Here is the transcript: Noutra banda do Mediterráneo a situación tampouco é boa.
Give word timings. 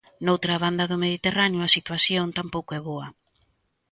Noutra 0.25 0.55
banda 0.63 0.89
do 0.91 1.01
Mediterráneo 1.05 1.59
a 1.63 1.73
situación 1.77 2.25
tampouco 2.37 2.71
é 2.79 2.81
boa. 2.89 3.07